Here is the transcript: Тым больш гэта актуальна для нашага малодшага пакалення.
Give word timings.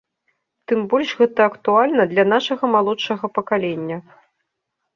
Тым 0.71 0.79
больш 0.93 1.11
гэта 1.19 1.39
актуальна 1.51 2.03
для 2.15 2.25
нашага 2.33 2.73
малодшага 2.79 3.25
пакалення. 3.39 3.97